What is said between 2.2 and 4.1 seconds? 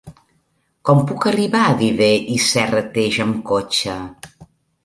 i Serrateix amb cotxe?